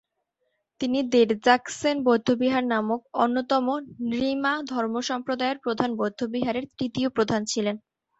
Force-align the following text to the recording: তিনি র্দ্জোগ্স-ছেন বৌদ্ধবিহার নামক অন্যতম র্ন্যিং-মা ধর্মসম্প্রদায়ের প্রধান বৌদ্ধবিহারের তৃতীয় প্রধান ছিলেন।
তিনি 0.81 0.99
র্দ্জোগ্স-ছেন 1.31 1.95
বৌদ্ধবিহার 2.03 2.65
নামক 2.65 3.01
অন্যতম 3.15 3.65
র্ন্যিং-মা 4.01 4.53
ধর্মসম্প্রদায়ের 4.71 5.57
প্রধান 5.65 5.89
বৌদ্ধবিহারের 5.99 6.65
তৃতীয় 6.77 7.07
প্রধান 7.09 7.41
ছিলেন। 7.45 7.75